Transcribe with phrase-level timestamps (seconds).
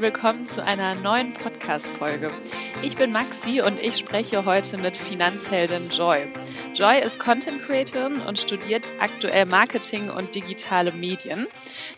[0.00, 2.30] willkommen zu einer neuen Podcast-Folge.
[2.82, 6.26] Ich bin Maxi und ich spreche heute mit Finanzheldin Joy.
[6.74, 11.46] Joy ist Content Creatorin und studiert aktuell Marketing und digitale Medien.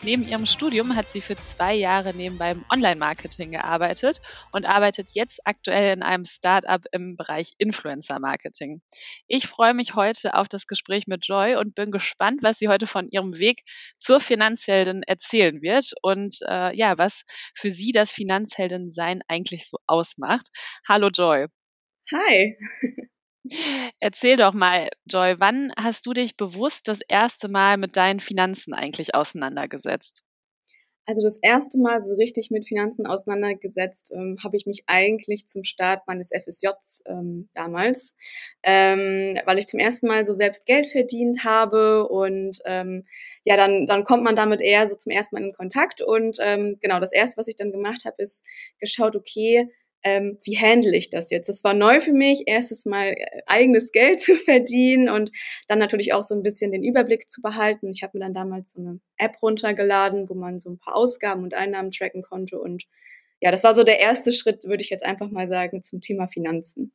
[0.01, 4.19] Neben ihrem Studium hat sie für zwei Jahre nebenbei im Online-Marketing gearbeitet
[4.51, 8.81] und arbeitet jetzt aktuell in einem Startup im Bereich Influencer-Marketing.
[9.27, 12.85] Ich freue mich heute auf das Gespräch mit Joy und bin gespannt, was sie heute
[12.85, 13.61] von ihrem Weg
[13.97, 20.49] zur Finanzheldin erzählen wird und äh, ja, was für sie das Finanzheldin-Sein eigentlich so ausmacht.
[20.87, 21.47] Hallo Joy.
[22.13, 22.57] Hi.
[23.99, 28.73] Erzähl doch mal, Joy, wann hast du dich bewusst das erste Mal mit deinen Finanzen
[28.73, 30.23] eigentlich auseinandergesetzt?
[31.05, 35.65] Also das erste Mal so richtig mit Finanzen auseinandergesetzt ähm, habe ich mich eigentlich zum
[35.65, 38.15] Start meines FSJs ähm, damals,
[38.63, 43.05] ähm, weil ich zum ersten Mal so selbst Geld verdient habe und ähm,
[43.43, 46.77] ja, dann, dann kommt man damit eher so zum ersten Mal in Kontakt und ähm,
[46.81, 48.45] genau, das erste, was ich dann gemacht habe, ist
[48.79, 49.69] geschaut, okay,
[50.03, 51.47] ähm, wie handle ich das jetzt?
[51.47, 55.31] Das war neu für mich, erstes Mal äh, eigenes Geld zu verdienen und
[55.67, 57.89] dann natürlich auch so ein bisschen den Überblick zu behalten.
[57.89, 61.43] Ich habe mir dann damals so eine App runtergeladen, wo man so ein paar Ausgaben
[61.43, 62.83] und Einnahmen tracken konnte und
[63.41, 66.29] ja, das war so der erste Schritt, würde ich jetzt einfach mal sagen, zum Thema
[66.29, 66.93] Finanzen.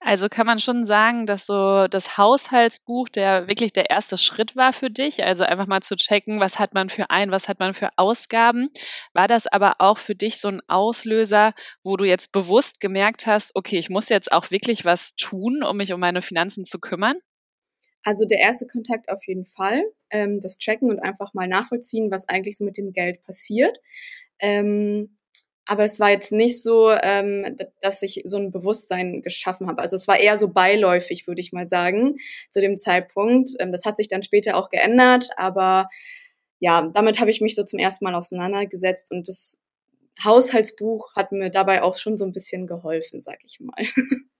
[0.00, 4.72] Also kann man schon sagen, dass so das Haushaltsbuch der wirklich der erste Schritt war
[4.72, 7.74] für dich, also einfach mal zu checken, was hat man für ein, was hat man
[7.74, 8.70] für Ausgaben.
[9.12, 13.52] War das aber auch für dich so ein Auslöser, wo du jetzt bewusst gemerkt hast,
[13.54, 17.16] okay, ich muss jetzt auch wirklich was tun, um mich um meine Finanzen zu kümmern?
[18.02, 22.28] Also der erste Kontakt auf jeden Fall, ähm, das Tracken und einfach mal nachvollziehen, was
[22.28, 23.78] eigentlich so mit dem Geld passiert.
[24.38, 25.16] Ähm,
[25.66, 29.80] aber es war jetzt nicht so, ähm, dass ich so ein Bewusstsein geschaffen habe.
[29.80, 32.16] Also es war eher so beiläufig, würde ich mal sagen,
[32.50, 33.50] zu dem Zeitpunkt.
[33.58, 35.88] Ähm, das hat sich dann später auch geändert, aber
[36.60, 39.58] ja, damit habe ich mich so zum ersten Mal auseinandergesetzt und das
[40.22, 43.74] Haushaltsbuch hat mir dabei auch schon so ein bisschen geholfen, sag ich mal.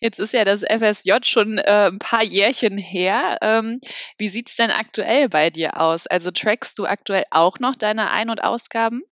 [0.00, 3.38] Jetzt ist ja das FSJ schon äh, ein paar Jährchen her.
[3.40, 3.80] Ähm,
[4.18, 6.06] wie sieht's denn aktuell bei dir aus?
[6.06, 9.02] Also trackst du aktuell auch noch deine Ein- und Ausgaben?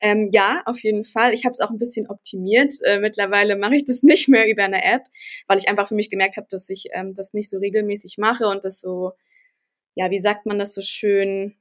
[0.00, 1.34] Ähm, ja, auf jeden Fall.
[1.34, 2.74] Ich habe es auch ein bisschen optimiert.
[2.84, 5.04] Äh, mittlerweile mache ich das nicht mehr über eine App,
[5.46, 8.46] weil ich einfach für mich gemerkt habe, dass ich ähm, das nicht so regelmäßig mache
[8.48, 9.12] und das so,
[9.94, 11.56] ja, wie sagt man das so schön,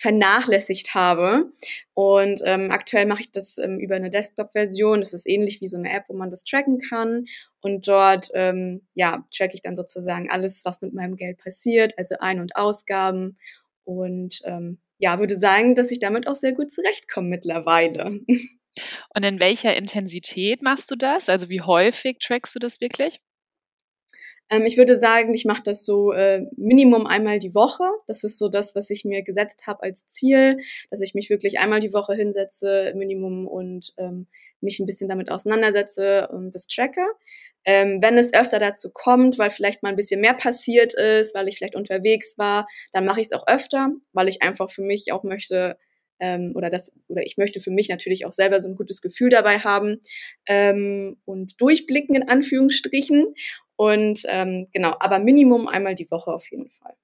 [0.00, 1.52] vernachlässigt habe.
[1.94, 5.00] Und ähm, aktuell mache ich das ähm, über eine Desktop-Version.
[5.00, 7.26] Das ist ähnlich wie so eine App, wo man das tracken kann.
[7.60, 12.16] Und dort, ähm, ja, track ich dann sozusagen alles, was mit meinem Geld passiert, also
[12.20, 13.36] Ein- und Ausgaben.
[13.84, 18.20] Und ähm, ja, würde sagen, dass ich damit auch sehr gut zurechtkomme mittlerweile.
[19.14, 21.28] Und in welcher Intensität machst du das?
[21.28, 23.20] Also wie häufig trackst du das wirklich?
[24.50, 27.84] Ähm, ich würde sagen, ich mache das so äh, Minimum einmal die Woche.
[28.06, 30.58] Das ist so das, was ich mir gesetzt habe als Ziel,
[30.90, 34.26] dass ich mich wirklich einmal die Woche hinsetze, Minimum, und ähm,
[34.60, 37.02] mich ein bisschen damit auseinandersetze und das tracke.
[37.64, 41.48] Ähm, wenn es öfter dazu kommt, weil vielleicht mal ein bisschen mehr passiert ist, weil
[41.48, 45.12] ich vielleicht unterwegs war, dann mache ich es auch öfter, weil ich einfach für mich
[45.12, 45.76] auch möchte,
[46.20, 49.30] ähm, oder das, oder ich möchte für mich natürlich auch selber so ein gutes Gefühl
[49.30, 50.00] dabei haben
[50.46, 53.34] ähm, und durchblicken in Anführungsstrichen.
[53.76, 56.94] Und ähm, genau, aber Minimum einmal die Woche auf jeden Fall.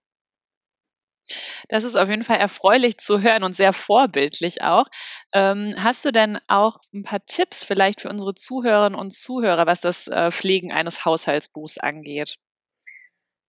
[1.68, 4.86] Das ist auf jeden Fall erfreulich zu hören und sehr vorbildlich auch.
[5.32, 9.80] Ähm, hast du denn auch ein paar Tipps vielleicht für unsere Zuhörerinnen und Zuhörer, was
[9.80, 12.38] das äh, Pflegen eines Haushaltsbuchs angeht?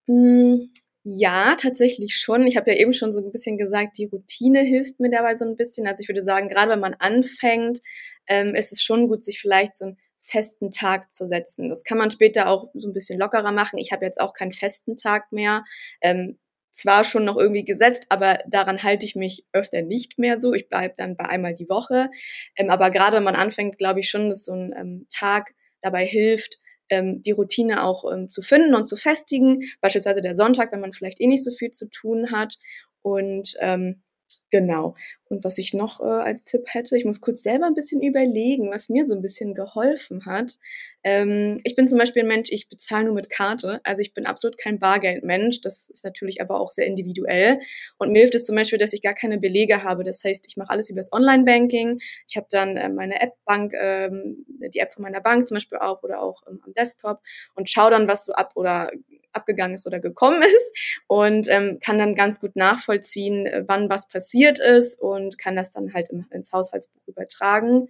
[0.07, 0.71] Hm,
[1.03, 2.47] ja, tatsächlich schon.
[2.47, 5.45] Ich habe ja eben schon so ein bisschen gesagt, die Routine hilft mir dabei so
[5.45, 5.87] ein bisschen.
[5.87, 7.79] Also ich würde sagen, gerade wenn man anfängt,
[8.27, 11.69] ähm, ist es schon gut, sich vielleicht so einen festen Tag zu setzen.
[11.69, 13.77] Das kann man später auch so ein bisschen lockerer machen.
[13.79, 15.63] Ich habe jetzt auch keinen festen Tag mehr.
[16.01, 16.37] Ähm,
[16.77, 20.53] zwar schon noch irgendwie gesetzt, aber daran halte ich mich öfter nicht mehr so.
[20.53, 22.09] Ich bleibe dann bei einmal die Woche.
[22.55, 26.05] Ähm, aber gerade wenn man anfängt, glaube ich schon, dass so ein ähm, Tag dabei
[26.05, 29.61] hilft, ähm, die Routine auch ähm, zu finden und zu festigen.
[29.81, 32.57] Beispielsweise der Sonntag, wenn man vielleicht eh nicht so viel zu tun hat.
[33.01, 34.03] Und ähm,
[34.51, 34.95] Genau.
[35.29, 38.71] Und was ich noch äh, als Tipp hätte, ich muss kurz selber ein bisschen überlegen,
[38.71, 40.55] was mir so ein bisschen geholfen hat.
[41.03, 43.79] Ähm, ich bin zum Beispiel ein Mensch, ich bezahle nur mit Karte.
[43.83, 45.61] Also ich bin absolut kein Bargeldmensch.
[45.61, 47.59] Das ist natürlich aber auch sehr individuell.
[47.97, 50.03] Und mir hilft es zum Beispiel, dass ich gar keine Belege habe.
[50.03, 51.99] Das heißt, ich mache alles über das Online-Banking.
[52.27, 56.03] Ich habe dann äh, meine App-Bank, ähm, die App von meiner Bank zum Beispiel auch
[56.03, 57.21] oder auch ähm, am Desktop
[57.55, 58.91] und schaue dann, was so ab oder
[59.37, 64.07] abgegangen ist oder gekommen ist und ähm, kann dann ganz gut nachvollziehen, äh, wann was
[64.07, 67.89] passiert ist und kann das dann halt im, ins Haushaltsbuch übertragen.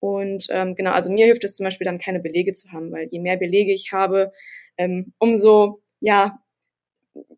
[0.00, 3.06] Und ähm, genau, also mir hilft es zum Beispiel dann keine Belege zu haben, weil
[3.08, 4.32] je mehr Belege ich habe,
[4.76, 6.42] ähm, umso ja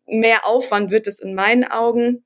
[0.07, 2.23] mehr Aufwand wird es in meinen Augen.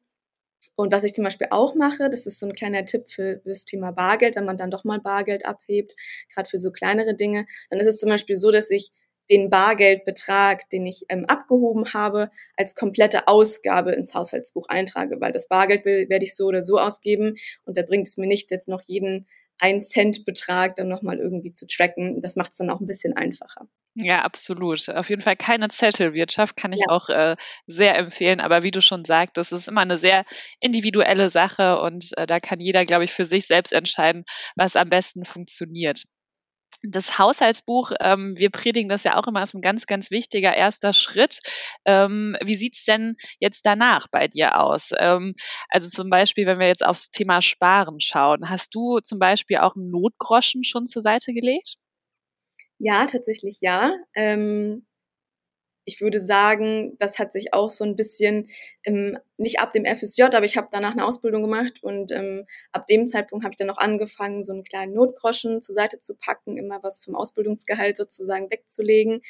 [0.76, 3.50] und was ich zum Beispiel auch mache, das ist so ein kleiner Tipp für, für
[3.50, 5.96] das Thema Bargeld, wenn man dann doch mal Bargeld abhebt,
[6.34, 8.92] gerade für so kleinere Dinge, dann ist es zum Beispiel so, dass ich
[9.30, 15.48] den Bargeldbetrag, den ich ähm, abgehoben habe, als komplette Ausgabe ins Haushaltsbuch eintrage, weil das
[15.48, 17.36] Bargeld will, werde ich so oder so ausgeben
[17.66, 19.28] und da bringt es mir nichts, jetzt noch jeden
[19.60, 22.22] ein Cent Betrag dann nochmal irgendwie zu tracken.
[22.22, 23.68] Das macht es dann auch ein bisschen einfacher.
[23.96, 24.88] Ja, absolut.
[24.90, 26.88] Auf jeden Fall keine Zettelwirtschaft kann ich ja.
[26.88, 27.36] auch äh,
[27.68, 28.40] sehr empfehlen.
[28.40, 30.24] Aber wie du schon sagtest, ist immer eine sehr
[30.62, 34.24] individuelle Sache und äh, da kann jeder, glaube ich, für sich selbst entscheiden,
[34.56, 36.06] was am besten funktioniert
[36.82, 40.94] das Haushaltsbuch, ähm, wir predigen das ja auch immer, ist ein ganz, ganz wichtiger erster
[40.94, 41.40] Schritt.
[41.86, 44.92] Ähm, wie sieht's denn jetzt danach bei dir aus?
[44.98, 45.36] Ähm,
[45.70, 49.76] also zum Beispiel, wenn wir jetzt aufs Thema Sparen schauen, hast du zum Beispiel auch
[49.76, 51.76] einen Notgroschen schon zur Seite gelegt?
[52.78, 53.92] Ja, tatsächlich ja.
[54.16, 54.86] Ähm,
[55.90, 58.48] ich würde sagen, das hat sich auch so ein bisschen
[58.84, 62.86] im, nicht ab dem FSJ, aber ich habe danach eine Ausbildung gemacht und ähm, ab
[62.86, 66.58] dem Zeitpunkt habe ich dann auch angefangen, so einen kleinen Notgroschen zur Seite zu packen,
[66.58, 69.22] immer was vom Ausbildungsgehalt sozusagen wegzulegen.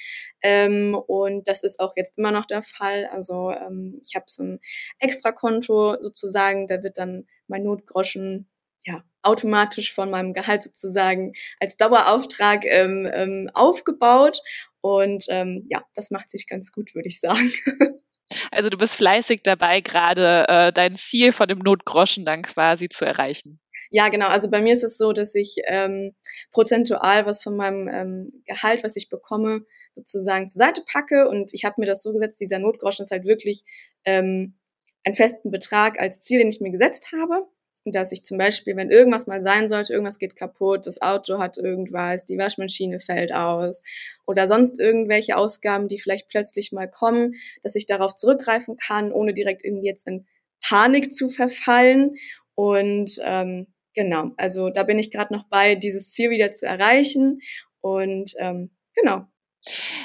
[0.41, 3.05] Ähm, und das ist auch jetzt immer noch der Fall.
[3.05, 4.59] Also ähm, ich habe so ein
[4.99, 8.49] Extrakonto sozusagen, da wird dann mein Notgroschen
[8.85, 14.41] ja, automatisch von meinem Gehalt sozusagen als Dauerauftrag ähm, ähm, aufgebaut.
[14.81, 17.51] Und ähm, ja, das macht sich ganz gut, würde ich sagen.
[18.51, 23.03] Also du bist fleißig dabei, gerade äh, dein Ziel von dem Notgroschen dann quasi zu
[23.03, 23.59] erreichen.
[23.89, 24.27] Ja, genau.
[24.27, 26.13] Also bei mir ist es so, dass ich ähm,
[26.51, 31.27] prozentual was von meinem ähm, Gehalt, was ich bekomme, sozusagen zur Seite packe.
[31.27, 33.63] Und ich habe mir das so gesetzt, dieser Notgroschen ist halt wirklich
[34.05, 34.59] ähm,
[35.03, 37.47] einen festen Betrag als Ziel, den ich mir gesetzt habe
[37.85, 41.57] dass ich zum Beispiel, wenn irgendwas mal sein sollte, irgendwas geht kaputt, das Auto hat
[41.57, 43.81] irgendwas, die Waschmaschine fällt aus
[44.25, 49.33] oder sonst irgendwelche Ausgaben, die vielleicht plötzlich mal kommen, dass ich darauf zurückgreifen kann, ohne
[49.33, 50.25] direkt irgendwie jetzt in
[50.61, 52.15] Panik zu verfallen.
[52.55, 57.39] Und ähm, genau, also da bin ich gerade noch bei, dieses Ziel wieder zu erreichen.
[57.81, 59.25] Und ähm, genau,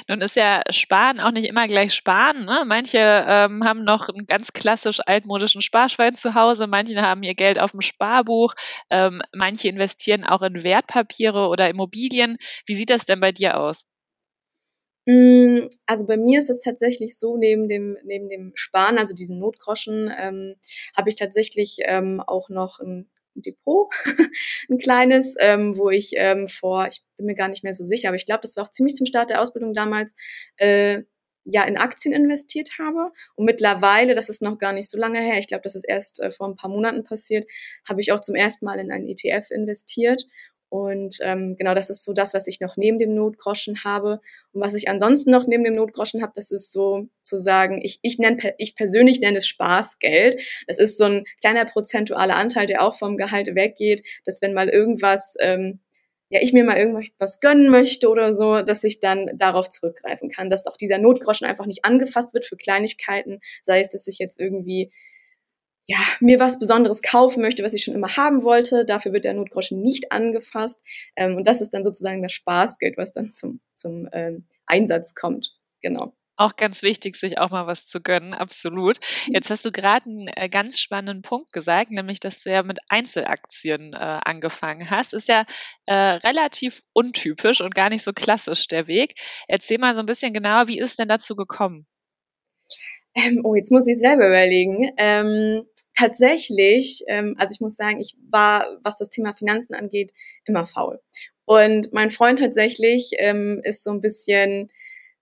[0.07, 2.45] nun ist ja Sparen auch nicht immer gleich Sparen.
[2.45, 2.63] Ne?
[2.65, 7.59] Manche ähm, haben noch einen ganz klassisch altmodischen Sparschwein zu Hause, manche haben ihr Geld
[7.59, 8.53] auf dem Sparbuch,
[8.89, 12.37] ähm, manche investieren auch in Wertpapiere oder Immobilien.
[12.65, 13.87] Wie sieht das denn bei dir aus?
[15.07, 19.39] Mm, also bei mir ist es tatsächlich so, neben dem, neben dem Sparen, also diesen
[19.39, 20.55] Notgroschen, ähm,
[20.97, 23.93] habe ich tatsächlich ähm, auch noch ein Depot,
[24.69, 28.09] ein kleines, ähm, wo ich ähm, vor, ich bin mir gar nicht mehr so sicher,
[28.09, 30.15] aber ich glaube, das war auch ziemlich zum Start der Ausbildung damals,
[30.57, 31.03] äh,
[31.45, 33.11] ja in Aktien investiert habe.
[33.35, 36.19] Und mittlerweile, das ist noch gar nicht so lange her, ich glaube, das ist erst
[36.19, 37.47] äh, vor ein paar Monaten passiert,
[37.87, 40.25] habe ich auch zum ersten Mal in einen ETF investiert
[40.75, 44.19] und ähm, genau, das ist so das, was ich noch neben dem Notgroschen habe.
[44.51, 47.99] Und was ich ansonsten noch neben dem Notgroschen habe, das ist so zu sagen, ich,
[48.01, 50.37] ich, nenn, ich persönlich nenne es Spaßgeld.
[50.67, 54.67] Das ist so ein kleiner prozentualer Anteil, der auch vom Gehalt weggeht, dass wenn mal
[54.67, 55.79] irgendwas, ähm,
[56.27, 60.49] ja, ich mir mal irgendwas gönnen möchte oder so, dass ich dann darauf zurückgreifen kann,
[60.49, 64.41] dass auch dieser Notgroschen einfach nicht angefasst wird für Kleinigkeiten, sei es, dass ich jetzt
[64.41, 64.91] irgendwie
[65.85, 68.85] ja, mir was Besonderes kaufen möchte, was ich schon immer haben wollte.
[68.85, 70.81] Dafür wird der Notgroschen nicht angefasst.
[71.15, 75.55] Ähm, und das ist dann sozusagen das Spaßgeld, was dann zum, zum ähm, Einsatz kommt.
[75.81, 76.15] Genau.
[76.37, 78.97] Auch ganz wichtig, sich auch mal was zu gönnen, absolut.
[79.27, 82.79] Jetzt hast du gerade einen äh, ganz spannenden Punkt gesagt, nämlich, dass du ja mit
[82.89, 85.13] Einzelaktien äh, angefangen hast.
[85.13, 85.45] Ist ja
[85.85, 89.13] äh, relativ untypisch und gar nicht so klassisch der Weg.
[89.47, 91.87] Erzähl mal so ein bisschen genauer, wie ist es denn dazu gekommen?
[93.15, 94.91] Ähm, oh, jetzt muss ich selber überlegen.
[94.97, 95.63] Ähm,
[95.97, 100.11] tatsächlich, ähm, also ich muss sagen, ich war, was das Thema Finanzen angeht,
[100.45, 100.99] immer faul.
[101.45, 104.69] Und mein Freund tatsächlich ähm, ist so ein bisschen,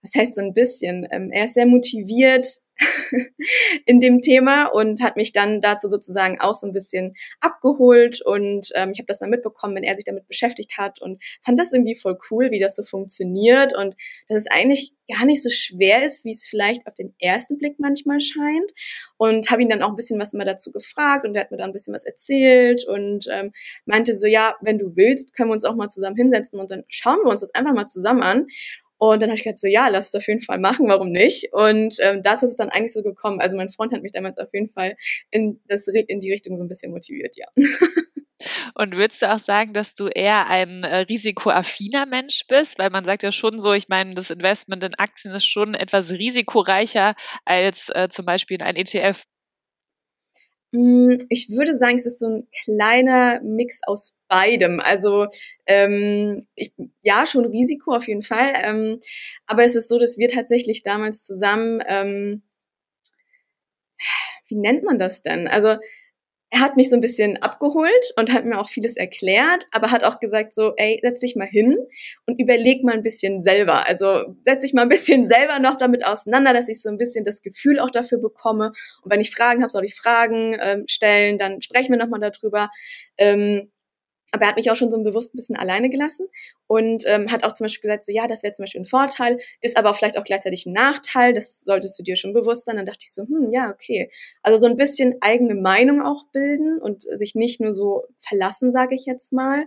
[0.03, 2.45] was heißt so ein bisschen, ähm, er ist sehr motiviert
[3.85, 8.21] in dem Thema und hat mich dann dazu sozusagen auch so ein bisschen abgeholt.
[8.21, 11.57] Und ähm, ich habe das mal mitbekommen, wenn er sich damit beschäftigt hat und fand
[11.57, 13.95] das irgendwie voll cool, wie das so funktioniert und
[14.27, 17.75] dass es eigentlich gar nicht so schwer ist, wie es vielleicht auf den ersten Blick
[17.77, 18.71] manchmal scheint.
[19.17, 21.57] Und habe ihn dann auch ein bisschen was immer dazu gefragt und er hat mir
[21.57, 23.53] dann ein bisschen was erzählt und ähm,
[23.85, 26.83] meinte so, ja, wenn du willst, können wir uns auch mal zusammen hinsetzen und dann
[26.89, 28.47] schauen wir uns das einfach mal zusammen an
[29.11, 31.51] und dann habe ich gedacht, so ja, lass es auf jeden Fall machen, warum nicht?
[31.51, 33.41] Und ähm, dazu ist es dann eigentlich so gekommen.
[33.41, 34.95] Also mein Freund hat mich damals auf jeden Fall
[35.31, 37.47] in, das, in die Richtung so ein bisschen motiviert, ja.
[38.75, 42.79] Und würdest du auch sagen, dass du eher ein äh, risikoaffiner Mensch bist?
[42.79, 46.11] Weil man sagt ja schon so, ich meine, das Investment in Aktien ist schon etwas
[46.11, 47.13] risikoreicher
[47.45, 49.23] als äh, zum Beispiel in ein ETF.
[50.73, 54.79] Mm, ich würde sagen, es ist so ein kleiner Mix aus beidem.
[54.79, 55.27] Also
[55.67, 58.53] ähm, ich, ja, schon Risiko auf jeden Fall.
[58.55, 58.99] Ähm,
[59.45, 62.43] aber es ist so, dass wir tatsächlich damals zusammen ähm,
[64.47, 65.47] wie nennt man das denn?
[65.47, 65.77] Also
[66.53, 70.03] er hat mich so ein bisschen abgeholt und hat mir auch vieles erklärt, aber hat
[70.03, 71.75] auch gesagt so, ey, setz dich mal hin
[72.27, 73.87] und überleg mal ein bisschen selber.
[73.87, 77.25] Also setz dich mal ein bisschen selber noch damit auseinander, dass ich so ein bisschen
[77.25, 78.71] das Gefühl auch dafür bekomme.
[79.01, 82.69] Und wenn ich Fragen habe, soll ich Fragen ähm, stellen, dann sprechen wir nochmal darüber.
[83.17, 83.71] Ähm,
[84.33, 86.27] aber er hat mich auch schon so bewusst ein bisschen alleine gelassen
[86.65, 89.37] und ähm, hat auch zum Beispiel gesagt, so ja, das wäre zum Beispiel ein Vorteil,
[89.61, 92.75] ist aber vielleicht auch gleichzeitig ein Nachteil, das solltest du dir schon bewusst sein.
[92.75, 94.09] Dann dachte ich so, hm, ja, okay.
[94.41, 98.95] Also so ein bisschen eigene Meinung auch bilden und sich nicht nur so verlassen, sage
[98.95, 99.65] ich jetzt mal.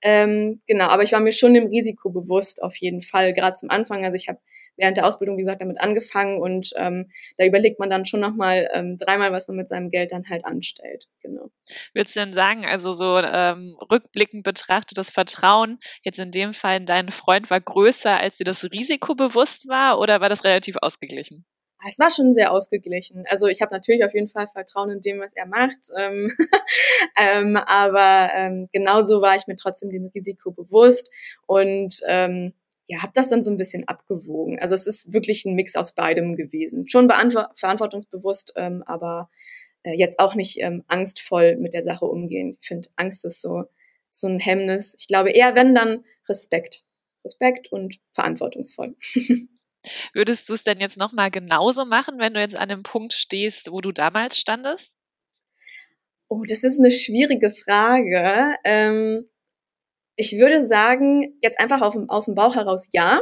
[0.00, 3.70] Ähm, genau, aber ich war mir schon dem Risiko bewusst, auf jeden Fall, gerade zum
[3.70, 4.04] Anfang.
[4.04, 4.38] Also ich habe
[4.76, 8.68] während der Ausbildung, wie gesagt, damit angefangen und ähm, da überlegt man dann schon nochmal
[8.72, 11.06] ähm, dreimal, was man mit seinem Geld dann halt anstellt.
[11.22, 11.50] Genau.
[11.92, 16.76] Würdest du denn sagen, also so ähm, rückblickend betrachtet, das Vertrauen jetzt in dem Fall
[16.76, 20.76] in deinen Freund war größer, als dir das Risiko bewusst war oder war das relativ
[20.80, 21.44] ausgeglichen?
[21.88, 23.24] es war schon sehr ausgeglichen.
[23.28, 25.90] Also ich habe natürlich auf jeden Fall Vertrauen in dem, was er macht.
[25.96, 26.32] Ähm,
[27.18, 31.10] ähm, aber ähm, genauso war ich mir trotzdem dem Risiko bewusst.
[31.46, 32.54] Und ähm,
[32.86, 34.58] ja, habe das dann so ein bisschen abgewogen.
[34.58, 36.86] Also es ist wirklich ein Mix aus beidem gewesen.
[36.88, 39.30] Schon verantwortungsbewusst, ähm, aber
[39.84, 42.56] äh, jetzt auch nicht ähm, angstvoll mit der Sache umgehen.
[42.60, 43.64] Ich finde, Angst ist so,
[44.10, 44.94] so ein Hemmnis.
[44.98, 46.84] Ich glaube eher, wenn dann Respekt.
[47.24, 48.96] Respekt und verantwortungsvoll.
[50.12, 53.70] Würdest du es denn jetzt nochmal genauso machen, wenn du jetzt an dem Punkt stehst,
[53.70, 54.96] wo du damals standest?
[56.28, 58.56] Oh, das ist eine schwierige Frage.
[58.64, 59.28] Ähm,
[60.16, 63.20] ich würde sagen, jetzt einfach auf, aus dem Bauch heraus ja.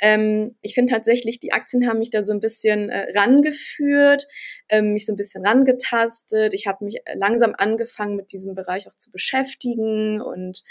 [0.00, 4.26] Ähm, ich finde tatsächlich, die Aktien haben mich da so ein bisschen äh, rangeführt,
[4.68, 6.54] ähm, mich so ein bisschen rangetastet.
[6.54, 10.62] Ich habe mich langsam angefangen, mit diesem Bereich auch zu beschäftigen und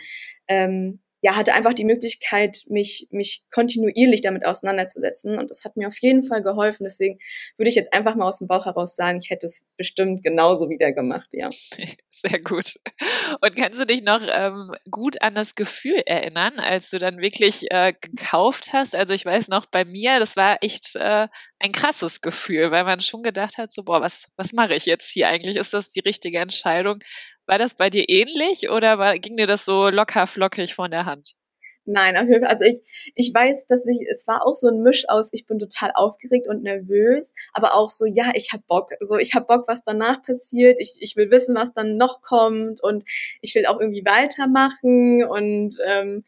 [0.48, 5.40] ähm, ja, hatte einfach die Möglichkeit, mich, mich kontinuierlich damit auseinanderzusetzen.
[5.40, 6.84] Und das hat mir auf jeden Fall geholfen.
[6.84, 7.18] Deswegen
[7.58, 10.70] würde ich jetzt einfach mal aus dem Bauch heraus sagen, ich hätte es bestimmt genauso
[10.70, 11.50] wieder gemacht, ja.
[12.12, 12.76] Sehr gut.
[13.42, 17.66] Und kannst du dich noch ähm, gut an das Gefühl erinnern, als du dann wirklich
[17.72, 18.96] äh, gekauft hast?
[18.96, 21.28] Also ich weiß noch, bei mir, das war echt äh,
[21.60, 25.12] ein krasses Gefühl, weil man schon gedacht hat, so, boah, was, was mache ich jetzt
[25.12, 25.58] hier eigentlich?
[25.58, 27.00] Ist das die richtige Entscheidung?
[27.48, 31.06] War das bei dir ähnlich oder war, ging dir das so locker flockig von der
[31.06, 31.36] Hand?
[31.90, 32.50] Nein, auf jeden Fall.
[32.50, 32.82] Also ich,
[33.16, 36.46] ich weiß, dass ich, es war auch so ein Misch aus, ich bin total aufgeregt
[36.50, 38.92] und nervös, aber auch so, ja, ich hab Bock.
[39.00, 40.82] So, ich hab Bock, was danach passiert.
[40.82, 43.06] Ich, ich will wissen, was dann noch kommt und
[43.42, 46.26] ich will auch irgendwie weitermachen und ähm,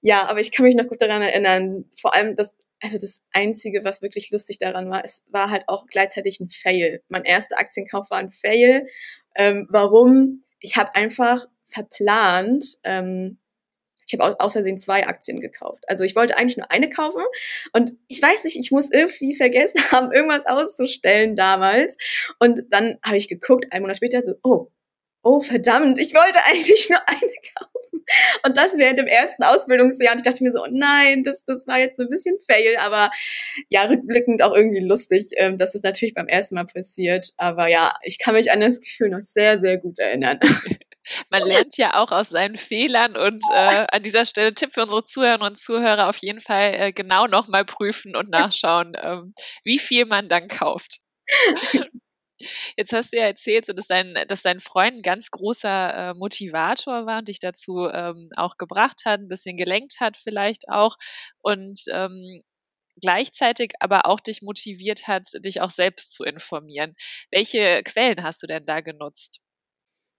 [0.00, 1.84] ja, aber ich kann mich noch gut daran erinnern.
[2.00, 5.86] Vor allem das, also das Einzige, was wirklich lustig daran war, es war halt auch
[5.86, 7.00] gleichzeitig ein Fail.
[7.08, 8.88] Mein erster Aktienkauf war ein Fail.
[9.36, 10.42] Ähm, warum?
[10.66, 13.38] Ich habe einfach verplant, ähm,
[14.04, 15.84] ich habe aus Versehen zwei Aktien gekauft.
[15.88, 17.22] Also ich wollte eigentlich nur eine kaufen
[17.72, 21.96] und ich weiß nicht, ich muss irgendwie vergessen haben, irgendwas auszustellen damals.
[22.40, 24.72] Und dann habe ich geguckt, einen Monat später so, oh,
[25.22, 27.75] oh verdammt, ich wollte eigentlich nur eine kaufen.
[28.44, 30.12] Und das während dem ersten Ausbildungsjahr.
[30.12, 32.76] Und ich dachte mir so, oh nein, das, das war jetzt so ein bisschen fail,
[32.78, 33.10] aber
[33.68, 37.32] ja, rückblickend auch irgendwie lustig, ähm, dass es natürlich beim ersten Mal passiert.
[37.36, 40.40] Aber ja, ich kann mich an das Gefühl noch sehr, sehr gut erinnern.
[41.30, 45.04] Man lernt ja auch aus seinen Fehlern und äh, an dieser Stelle Tipp für unsere
[45.04, 50.06] Zuhörerinnen und Zuhörer auf jeden Fall äh, genau nochmal prüfen und nachschauen, ähm, wie viel
[50.06, 51.00] man dann kauft.
[52.76, 56.14] Jetzt hast du ja erzählt, so, dass, dein, dass dein Freund ein ganz großer äh,
[56.14, 60.96] Motivator war und dich dazu ähm, auch gebracht hat, ein bisschen gelenkt hat vielleicht auch
[61.40, 62.42] und ähm,
[63.00, 66.94] gleichzeitig aber auch dich motiviert hat, dich auch selbst zu informieren.
[67.30, 69.40] Welche Quellen hast du denn da genutzt?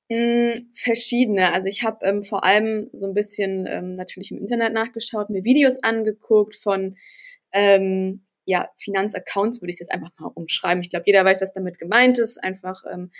[0.09, 1.53] Hm, verschiedene.
[1.53, 5.43] Also ich habe ähm, vor allem so ein bisschen ähm, natürlich im Internet nachgeschaut, mir
[5.43, 6.95] Videos angeguckt von
[7.51, 10.81] ähm, ja, Finanzaccounts würde ich jetzt einfach mal umschreiben.
[10.81, 12.41] Ich glaube, jeder weiß, was damit gemeint ist.
[12.41, 13.11] Einfach ähm,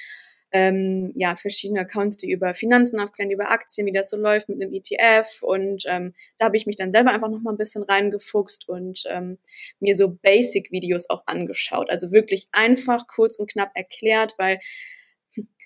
[0.54, 4.62] ähm, ja, verschiedene Accounts, die über Finanzen aufklären, über Aktien, wie das so läuft mit
[4.62, 5.44] einem ETF.
[5.44, 9.04] Und ähm, da habe ich mich dann selber einfach noch mal ein bisschen reingefuchst und
[9.10, 9.38] ähm,
[9.82, 11.90] mir so Basic-Videos auch angeschaut.
[11.90, 14.60] Also wirklich einfach, kurz und knapp erklärt, weil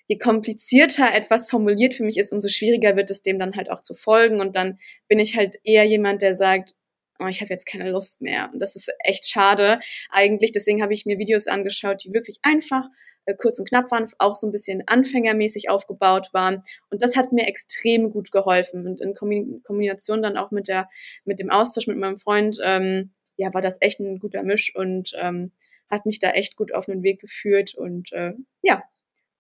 [0.08, 3.82] je komplizierter etwas formuliert für mich ist, umso schwieriger wird es dem dann halt auch
[3.82, 4.42] zu folgen.
[4.42, 6.74] Und dann bin ich halt eher jemand, der sagt,
[7.22, 8.50] oh, ich habe jetzt keine Lust mehr.
[8.52, 10.52] Und das ist echt schade eigentlich.
[10.52, 12.86] Deswegen habe ich mir Videos angeschaut, die wirklich einfach
[13.26, 16.64] äh, kurz und knapp waren, auch so ein bisschen anfängermäßig aufgebaut waren.
[16.90, 18.88] Und das hat mir extrem gut geholfen.
[18.88, 20.90] Und in Kombination dann auch mit der,
[21.26, 25.14] mit dem Austausch mit meinem Freund, ähm, ja, war das echt ein guter Misch und
[25.20, 25.52] ähm,
[25.90, 27.76] hat mich da echt gut auf den Weg geführt.
[27.76, 28.84] Und äh, ja,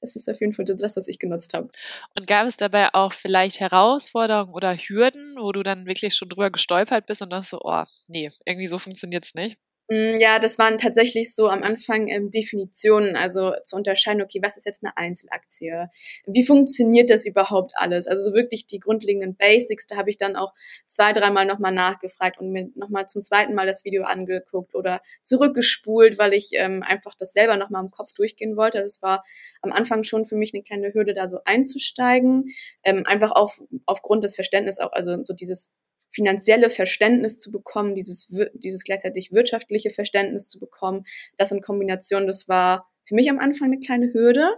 [0.01, 1.69] das ist auf jeden Fall das, was ich genutzt habe.
[2.15, 6.49] Und gab es dabei auch vielleicht Herausforderungen oder Hürden, wo du dann wirklich schon drüber
[6.49, 9.57] gestolpert bist und dachtest so, oh, nee, irgendwie so funktioniert es nicht?
[9.91, 14.55] Mm, ja, das waren tatsächlich so am Anfang ähm, Definitionen, also zu unterscheiden, okay, was
[14.55, 15.89] ist jetzt eine Einzelaktie?
[16.25, 18.07] Wie funktioniert das überhaupt alles?
[18.07, 20.53] Also so wirklich die grundlegenden Basics, da habe ich dann auch
[20.87, 26.17] zwei, dreimal nochmal nachgefragt und mir nochmal zum zweiten Mal das Video angeguckt oder zurückgespult,
[26.17, 28.77] weil ich ähm, einfach das selber nochmal im Kopf durchgehen wollte.
[28.77, 29.25] Also es war
[29.61, 32.45] am Anfang schon für mich eine kleine Hürde, da so einzusteigen,
[32.85, 35.73] ähm, einfach auf, aufgrund des Verständnisses auch, also so dieses
[36.11, 41.05] finanzielle Verständnis zu bekommen, dieses, dieses gleichzeitig wirtschaftliche Verständnis zu bekommen.
[41.37, 44.49] Das in Kombination, das war für mich am Anfang eine kleine Hürde.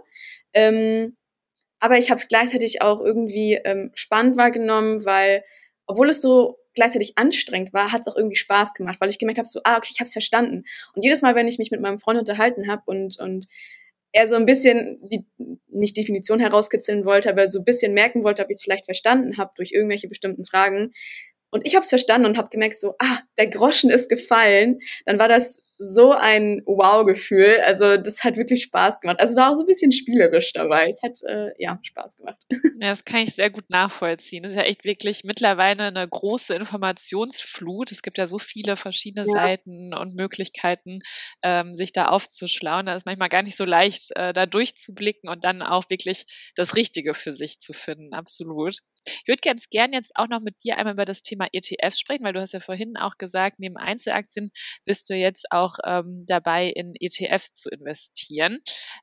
[0.52, 1.16] Ähm,
[1.80, 5.44] aber ich habe es gleichzeitig auch irgendwie ähm, spannend wahrgenommen, weil,
[5.86, 9.38] obwohl es so gleichzeitig anstrengend war, hat es auch irgendwie Spaß gemacht, weil ich gemerkt
[9.38, 10.64] habe, so, ah, okay, ich habe es verstanden.
[10.94, 13.46] Und jedes Mal, wenn ich mich mit meinem Freund unterhalten habe und, und
[14.12, 15.24] er so ein bisschen die
[15.68, 19.36] nicht Definition herauskitzeln wollte, aber so ein bisschen merken wollte, ob ich es vielleicht verstanden
[19.36, 20.92] habe durch irgendwelche bestimmten Fragen,
[21.54, 24.80] und ich habe es verstanden und habe gemerkt, so, ah, der Groschen ist gefallen.
[25.06, 27.60] Dann war das so ein Wow-Gefühl.
[27.64, 29.20] Also das hat wirklich Spaß gemacht.
[29.20, 30.88] Also es war auch so ein bisschen spielerisch dabei.
[30.88, 32.38] Es hat äh, ja Spaß gemacht.
[32.80, 34.42] Ja, das kann ich sehr gut nachvollziehen.
[34.42, 37.92] Das ist ja echt wirklich mittlerweile eine große Informationsflut.
[37.92, 39.32] Es gibt ja so viele verschiedene ja.
[39.32, 40.98] Seiten und Möglichkeiten,
[41.42, 42.86] ähm, sich da aufzuschlauen.
[42.86, 46.74] Da ist manchmal gar nicht so leicht, äh, da durchzublicken und dann auch wirklich das
[46.74, 48.12] Richtige für sich zu finden.
[48.12, 48.74] Absolut.
[49.06, 52.24] Ich würde ganz gern jetzt auch noch mit dir einmal über das Thema ETFs sprechen,
[52.24, 54.50] weil du hast ja vorhin auch gesagt, neben Einzelaktien
[54.84, 58.60] bist du jetzt auch ähm, dabei, in ETFs zu investieren.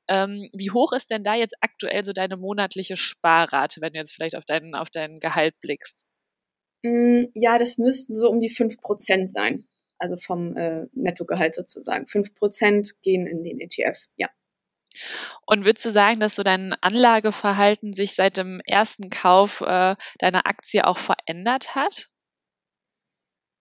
[0.07, 4.13] Ähm, wie hoch ist denn da jetzt aktuell so deine monatliche Sparrate, wenn du jetzt
[4.13, 6.05] vielleicht auf deinen, auf dein Gehalt blickst?
[6.83, 9.65] Mm, ja, das müssten so um die fünf Prozent sein.
[9.97, 12.07] Also vom äh, Nettogehalt sozusagen.
[12.07, 14.29] Fünf Prozent gehen in den ETF, ja.
[15.45, 20.45] Und würdest du sagen, dass so dein Anlageverhalten sich seit dem ersten Kauf äh, deiner
[20.45, 22.09] Aktie auch verändert hat?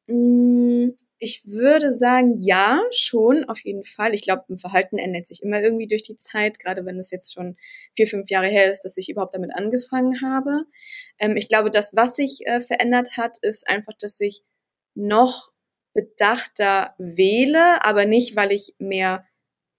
[0.07, 4.15] Mm, ich würde sagen, ja, schon, auf jeden Fall.
[4.15, 7.35] Ich glaube, ein Verhalten ändert sich immer irgendwie durch die Zeit, gerade wenn es jetzt
[7.35, 7.57] schon
[7.95, 10.65] vier, fünf Jahre her ist, dass ich überhaupt damit angefangen habe.
[11.19, 14.43] Ähm, ich glaube, das, was sich äh, verändert hat, ist einfach, dass ich
[14.95, 15.51] noch
[15.93, 19.27] bedachter wähle, aber nicht, weil ich mehr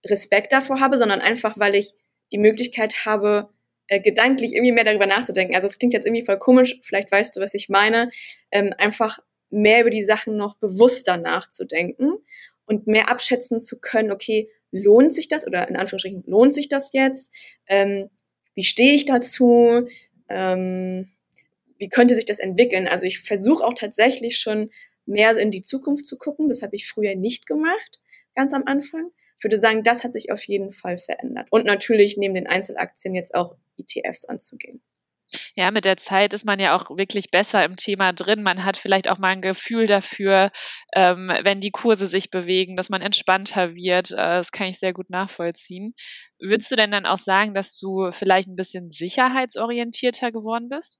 [0.06, 1.94] Respekt davor habe, sondern einfach, weil ich
[2.32, 3.50] die Möglichkeit habe,
[3.88, 5.56] äh, gedanklich irgendwie mehr darüber nachzudenken.
[5.56, 8.10] Also es klingt jetzt irgendwie voll komisch, vielleicht weißt du, was ich meine,
[8.52, 12.14] ähm, einfach mehr über die Sachen noch bewusster nachzudenken
[12.66, 16.94] und mehr abschätzen zu können, okay, lohnt sich das oder in Anführungsstrichen lohnt sich das
[16.94, 17.34] jetzt?
[17.68, 18.10] Ähm,
[18.56, 19.88] wie stehe ich dazu?
[20.30, 21.12] Ähm,
[21.78, 22.88] wie könnte sich das entwickeln?
[22.88, 24.70] Also ich versuche auch tatsächlich schon
[25.06, 26.48] mehr in die Zukunft zu gucken.
[26.48, 28.00] Das habe ich früher nicht gemacht,
[28.36, 29.12] ganz am Anfang.
[29.42, 31.48] Ich würde sagen, das hat sich auf jeden Fall verändert.
[31.50, 34.84] Und natürlich neben den Einzelaktien jetzt auch ETFs anzugehen.
[35.56, 38.44] Ja, mit der Zeit ist man ja auch wirklich besser im Thema drin.
[38.44, 40.52] Man hat vielleicht auch mal ein Gefühl dafür,
[40.94, 44.12] ähm, wenn die Kurse sich bewegen, dass man entspannter wird.
[44.12, 45.96] Äh, das kann ich sehr gut nachvollziehen.
[46.38, 51.00] Würdest du denn dann auch sagen, dass du vielleicht ein bisschen sicherheitsorientierter geworden bist?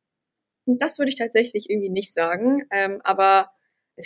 [0.66, 2.66] Das würde ich tatsächlich irgendwie nicht sagen.
[2.72, 3.52] Ähm, aber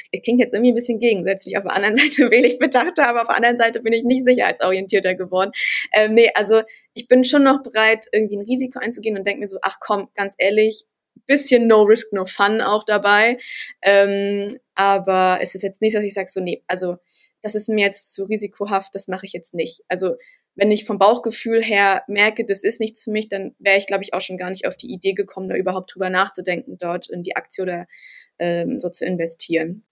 [0.02, 1.58] es klingt jetzt irgendwie ein bisschen gegensätzlich.
[1.58, 4.26] Auf der anderen Seite wähle ich bedachter, aber auf der anderen Seite bin ich nicht
[4.26, 5.52] sicherheitsorientierter geworden.
[5.94, 6.62] Ähm, nee, also
[6.94, 10.10] ich bin schon noch bereit, irgendwie ein Risiko einzugehen und denke mir so, ach komm,
[10.16, 10.86] ganz ehrlich,
[11.28, 13.38] bisschen No Risk, No Fun auch dabei.
[13.82, 16.98] Ähm, aber es ist jetzt nicht, dass ich sage so, nee, also
[17.42, 19.82] das ist mir jetzt zu risikohaft, das mache ich jetzt nicht.
[19.88, 20.16] Also
[20.56, 24.04] wenn ich vom Bauchgefühl her merke, das ist nichts für mich, dann wäre ich, glaube
[24.04, 27.24] ich, auch schon gar nicht auf die Idee gekommen, da überhaupt drüber nachzudenken, dort in
[27.24, 27.88] die Aktie oder
[28.40, 29.86] ähm, so zu investieren.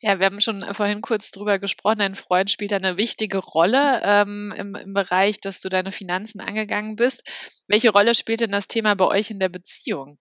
[0.00, 1.98] Ja, wir haben schon vorhin kurz drüber gesprochen.
[1.98, 6.94] Dein Freund spielt eine wichtige Rolle ähm, im, im Bereich, dass du deine Finanzen angegangen
[6.94, 7.22] bist.
[7.66, 10.18] Welche Rolle spielt denn das Thema bei euch in der Beziehung?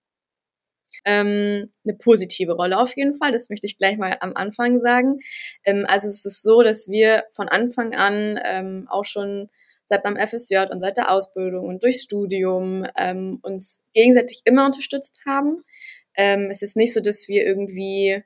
[1.05, 3.31] Ähm, eine positive Rolle auf jeden Fall.
[3.31, 5.19] Das möchte ich gleich mal am Anfang sagen.
[5.63, 9.49] Ähm, also es ist so, dass wir von Anfang an ähm, auch schon
[9.85, 15.21] seit beim FSJ und seit der Ausbildung und durchs Studium ähm, uns gegenseitig immer unterstützt
[15.25, 15.63] haben.
[16.17, 18.23] Ähm, es ist nicht so, dass wir irgendwie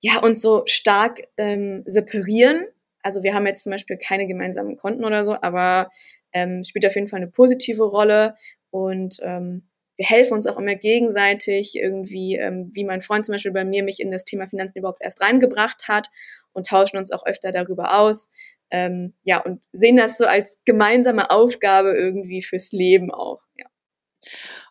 [0.00, 2.66] ja uns so stark ähm, separieren.
[3.02, 5.90] Also wir haben jetzt zum Beispiel keine gemeinsamen Konten oder so, aber
[6.32, 8.36] ähm, spielt auf jeden Fall eine positive Rolle
[8.70, 13.52] und ähm, wir helfen uns auch immer gegenseitig irgendwie, ähm, wie mein Freund zum Beispiel
[13.52, 16.08] bei mir mich in das Thema Finanzen überhaupt erst reingebracht hat
[16.52, 18.30] und tauschen uns auch öfter darüber aus.
[18.70, 23.66] Ähm, ja, und sehen das so als gemeinsame Aufgabe irgendwie fürs Leben auch, ja.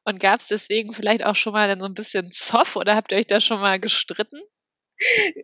[0.04, 3.12] Und gab es deswegen vielleicht auch schon mal dann so ein bisschen Zoff oder habt
[3.12, 4.40] ihr euch da schon mal gestritten?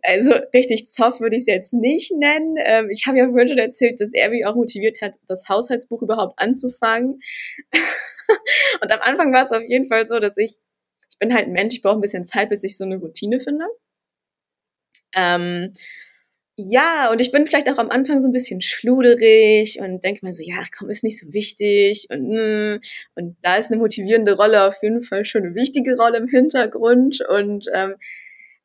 [0.02, 2.56] Also richtig Zoff würde ich es jetzt nicht nennen.
[2.58, 6.02] Ähm, ich habe ja vorhin schon erzählt, dass er mich auch motiviert hat, das Haushaltsbuch
[6.02, 7.20] überhaupt anzufangen.
[8.82, 10.56] und am Anfang war es auf jeden Fall so, dass ich,
[11.10, 13.40] ich bin halt ein Mensch, ich brauche ein bisschen Zeit, bis ich so eine Routine
[13.40, 13.66] finde.
[15.14, 15.72] Ähm,
[16.60, 20.34] Ja, und ich bin vielleicht auch am Anfang so ein bisschen schluderig und denke mir
[20.34, 22.80] so, ja, komm, ist nicht so wichtig und mm,
[23.14, 27.20] und da ist eine motivierende Rolle auf jeden Fall schon eine wichtige Rolle im Hintergrund
[27.28, 27.94] und ähm,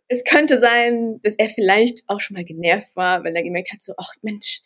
[0.08, 3.84] es könnte sein, dass er vielleicht auch schon mal genervt war, weil er gemerkt hat,
[3.84, 4.62] so, ach Mensch,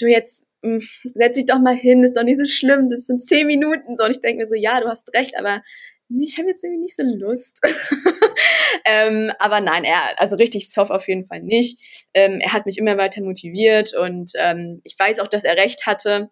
[0.00, 0.80] du jetzt mh, mm,
[1.16, 4.04] setz dich doch mal hin, ist doch nicht so schlimm, das sind zehn Minuten so.
[4.04, 5.62] Und ich denke mir so, ja, du hast recht, aber
[6.08, 7.60] ich habe jetzt irgendwie nicht so Lust.
[8.84, 12.08] ähm, aber nein, er, also richtig soft auf jeden Fall nicht.
[12.14, 15.86] Ähm, er hat mich immer weiter motiviert und ähm, ich weiß auch, dass er recht
[15.86, 16.30] hatte.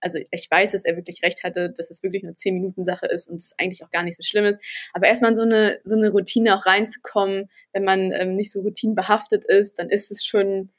[0.00, 3.06] Also ich weiß, dass er wirklich recht hatte, dass es wirklich nur zehn Minuten Sache
[3.06, 4.60] ist und es eigentlich auch gar nicht so schlimm ist.
[4.92, 9.44] Aber erstmal so eine so eine Routine auch reinzukommen, wenn man ähm, nicht so routinebehaftet
[9.44, 10.70] ist, dann ist es schon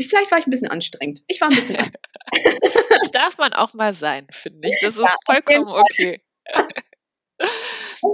[0.00, 1.22] vielleicht war ich ein bisschen anstrengend.
[1.26, 1.76] Ich war ein bisschen.
[3.00, 4.76] das darf man auch mal sein, finde ich.
[4.80, 6.22] Das ist ja, vollkommen okay.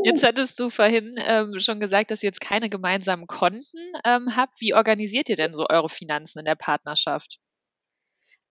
[0.04, 3.64] Jetzt hattest du vorhin ähm, schon gesagt, dass ihr jetzt keine gemeinsamen Konten
[4.04, 4.60] ähm, habt.
[4.60, 7.38] Wie organisiert ihr denn so eure Finanzen in der Partnerschaft?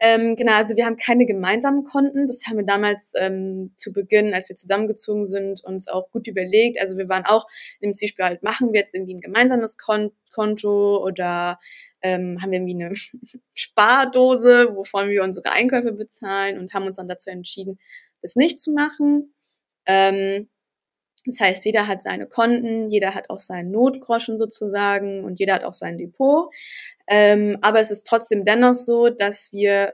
[0.02, 2.28] Ähm, genau, also wir haben keine gemeinsamen Konten.
[2.28, 6.80] Das haben wir damals ähm, zu Beginn, als wir zusammengezogen sind, uns auch gut überlegt.
[6.80, 7.45] Also wir waren auch
[7.82, 11.60] im Zielspiel halt, machen wir jetzt irgendwie ein gemeinsames Kon Konto oder
[12.02, 12.95] ähm, haben wir irgendwie eine
[13.54, 17.78] Spardose, wovon wir unsere Einkäufe bezahlen und haben uns dann dazu entschieden,
[18.21, 19.34] das nicht zu machen.
[19.86, 20.47] Ähm,
[21.25, 25.63] das heißt, jeder hat seine Konten, jeder hat auch seinen Notgroschen sozusagen und jeder hat
[25.63, 26.53] auch sein Depot.
[27.08, 29.93] Ähm, aber es ist trotzdem dennoch so, dass wir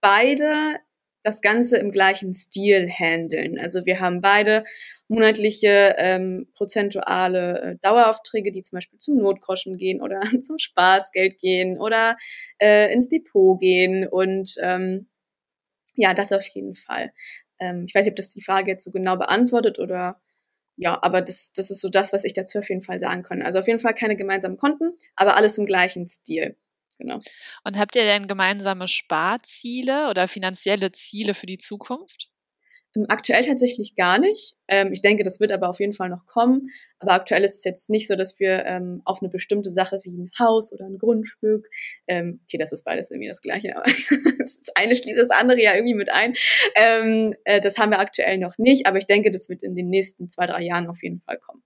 [0.00, 0.80] beide
[1.22, 3.58] das Ganze im gleichen Stil handeln.
[3.58, 4.64] Also wir haben beide
[5.08, 11.78] monatliche ähm, prozentuale äh, Daueraufträge, die zum Beispiel zum Notgroschen gehen oder zum Spaßgeld gehen
[11.78, 12.16] oder
[12.58, 14.06] äh, ins Depot gehen.
[14.08, 15.08] Und ähm,
[15.94, 17.12] ja, das auf jeden Fall.
[17.58, 20.20] Ähm, ich weiß nicht, ob das die Frage jetzt so genau beantwortet oder
[20.80, 23.42] ja, aber das, das ist so das, was ich dazu auf jeden Fall sagen kann.
[23.42, 26.56] Also auf jeden Fall keine gemeinsamen Konten, aber alles im gleichen Stil.
[26.96, 27.20] Genau.
[27.64, 32.30] Und habt ihr denn gemeinsame Sparziele oder finanzielle Ziele für die Zukunft?
[32.96, 34.56] Ähm, aktuell tatsächlich gar nicht.
[34.68, 36.70] Ähm, ich denke, das wird aber auf jeden Fall noch kommen.
[36.98, 40.10] Aber aktuell ist es jetzt nicht so, dass wir ähm, auf eine bestimmte Sache wie
[40.10, 41.68] ein Haus oder ein Grundstück,
[42.06, 43.84] okay, das ist beides irgendwie das Gleiche, aber
[44.38, 46.34] das eine schließt das andere ja irgendwie mit ein.
[46.74, 50.30] Äh, das haben wir aktuell noch nicht, aber ich denke, das wird in den nächsten
[50.30, 51.62] zwei, drei Jahren auf jeden Fall kommen.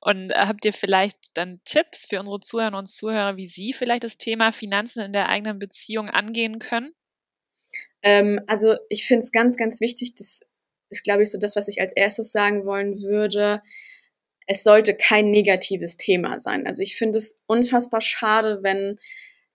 [0.00, 4.04] Und äh, habt ihr vielleicht dann Tipps für unsere Zuhörer und Zuhörer, wie sie vielleicht
[4.04, 6.92] das Thema Finanzen in der eigenen Beziehung angehen können?
[8.02, 10.40] Ähm, also ich finde es ganz, ganz wichtig, das
[10.90, 13.62] ist, glaube ich, so das, was ich als erstes sagen wollen würde.
[14.46, 16.66] Es sollte kein negatives Thema sein.
[16.66, 18.98] Also ich finde es unfassbar schade, wenn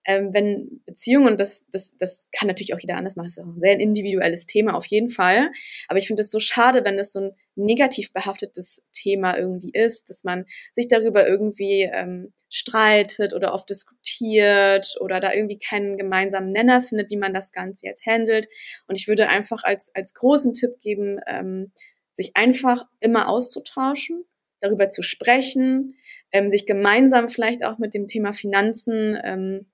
[0.06, 3.44] ähm, wenn Beziehungen, und das, das, das kann natürlich auch jeder anders machen, das ist
[3.44, 5.52] auch ein sehr individuelles Thema auf jeden Fall.
[5.88, 10.10] Aber ich finde es so schade, wenn das so ein negativ behaftetes Thema irgendwie ist,
[10.10, 16.52] dass man sich darüber irgendwie ähm, streitet oder oft diskutiert oder da irgendwie keinen gemeinsamen
[16.52, 18.48] Nenner findet, wie man das Ganze jetzt handelt.
[18.88, 21.72] Und ich würde einfach als, als großen Tipp geben, ähm,
[22.14, 24.24] sich einfach immer auszutauschen,
[24.60, 25.96] darüber zu sprechen,
[26.32, 29.66] ähm, sich gemeinsam vielleicht auch mit dem Thema Finanzen ähm,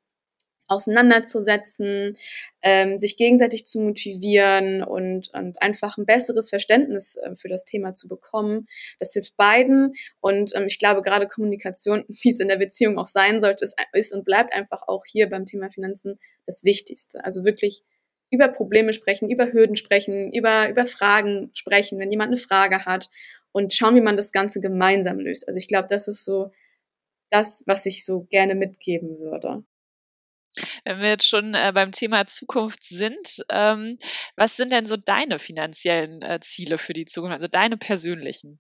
[0.71, 2.15] auseinanderzusetzen,
[2.61, 7.93] ähm, sich gegenseitig zu motivieren und, und einfach ein besseres Verständnis äh, für das Thema
[7.93, 8.67] zu bekommen.
[8.99, 13.07] Das hilft beiden und ähm, ich glaube gerade Kommunikation, wie es in der Beziehung auch
[13.07, 17.23] sein sollte, ist, ist und bleibt einfach auch hier beim Thema Finanzen das Wichtigste.
[17.23, 17.83] Also wirklich
[18.31, 23.09] über Probleme sprechen, über Hürden sprechen, über, über Fragen sprechen, wenn jemand eine Frage hat
[23.51, 25.47] und schauen, wie man das Ganze gemeinsam löst.
[25.49, 26.51] Also ich glaube, das ist so
[27.29, 29.65] das, was ich so gerne mitgeben würde.
[30.83, 33.97] Wenn wir jetzt schon äh, beim Thema Zukunft sind, ähm,
[34.35, 38.59] was sind denn so deine finanziellen äh, Ziele für die Zukunft, also deine persönlichen?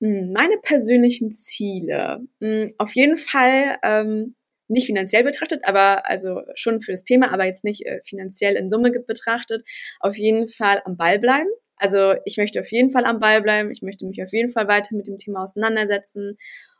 [0.00, 2.20] Hm, meine persönlichen Ziele.
[2.40, 4.36] Hm, auf jeden Fall ähm,
[4.68, 8.68] nicht finanziell betrachtet, aber also schon für das Thema, aber jetzt nicht äh, finanziell in
[8.68, 9.62] Summe betrachtet.
[10.00, 11.48] Auf jeden Fall am Ball bleiben.
[11.76, 13.70] Also ich möchte auf jeden Fall am Ball bleiben.
[13.70, 16.38] Ich möchte mich auf jeden Fall weiter mit dem Thema auseinandersetzen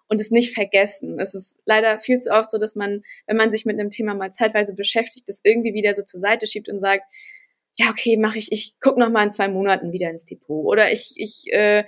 [0.08, 1.18] und es nicht vergessen.
[1.18, 4.14] Es ist leider viel zu oft so, dass man, wenn man sich mit einem Thema
[4.14, 7.04] mal zeitweise beschäftigt, das irgendwie wieder so zur Seite schiebt und sagt,
[7.74, 10.64] ja, okay, mache ich, ich guck noch mal in zwei Monaten wieder ins Depot.
[10.64, 11.84] Oder ich, ich, äh,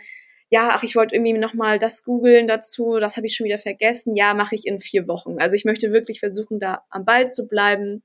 [0.50, 3.59] ja, ach, ich wollte irgendwie noch mal das googeln dazu, das habe ich schon wieder
[3.59, 4.14] vergessen.
[4.14, 5.38] Ja, mache ich in vier Wochen.
[5.38, 8.02] Also ich möchte wirklich versuchen, da am Ball zu bleiben.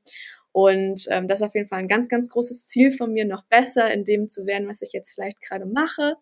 [0.52, 3.44] Und ähm, das ist auf jeden Fall ein ganz, ganz großes Ziel von mir, noch
[3.46, 6.16] besser in dem zu werden, was ich jetzt vielleicht gerade mache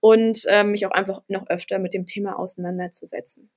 [0.00, 3.50] und ähm, mich auch einfach noch öfter mit dem Thema auseinanderzusetzen.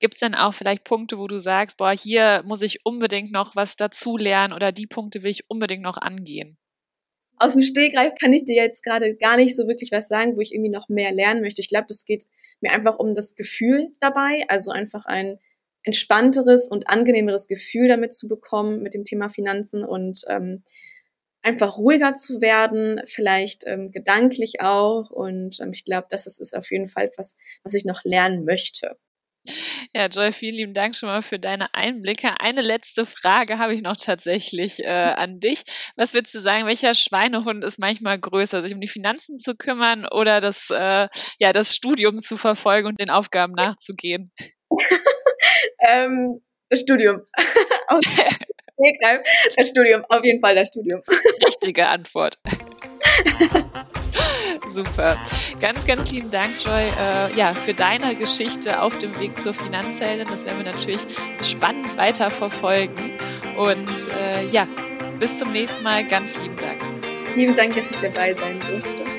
[0.00, 3.54] Gibt es denn auch vielleicht Punkte, wo du sagst, boah, hier muss ich unbedingt noch
[3.54, 6.58] was dazu lernen oder die Punkte will ich unbedingt noch angehen?
[7.36, 10.40] Aus dem Stegreif kann ich dir jetzt gerade gar nicht so wirklich was sagen, wo
[10.40, 11.60] ich irgendwie noch mehr lernen möchte.
[11.60, 12.24] Ich glaube, das geht
[12.60, 15.38] mir einfach um das Gefühl dabei, also einfach ein
[15.82, 20.62] entspannteres und angenehmeres Gefühl damit zu bekommen mit dem Thema Finanzen und ähm,
[21.42, 25.10] einfach ruhiger zu werden, vielleicht ähm, gedanklich auch.
[25.10, 28.44] Und ähm, ich glaube, das ist, ist auf jeden Fall etwas, was ich noch lernen
[28.44, 28.96] möchte.
[29.94, 32.40] Ja, Joy, vielen lieben Dank schon mal für deine Einblicke.
[32.40, 35.64] Eine letzte Frage habe ich noch tatsächlich äh, an dich.
[35.96, 40.06] Was würdest du sagen, welcher Schweinehund ist manchmal größer, sich um die Finanzen zu kümmern
[40.06, 44.30] oder das, äh, ja, das Studium zu verfolgen und den Aufgaben nachzugehen?
[45.80, 47.22] ähm, das Studium.
[49.56, 51.02] das Studium, auf jeden Fall das Studium.
[51.46, 52.38] Richtige Antwort.
[54.68, 55.16] Super.
[55.60, 60.26] Ganz, ganz lieben Dank, Joy, äh, ja, für deine Geschichte auf dem Weg zur Finanzheldin.
[60.30, 61.00] Das werden wir natürlich
[61.42, 63.12] spannend weiter verfolgen.
[63.56, 64.66] Und äh, ja,
[65.18, 66.04] bis zum nächsten Mal.
[66.04, 66.80] Ganz lieben Dank.
[67.36, 69.09] Lieben Dank, dass ich dabei sein durfte.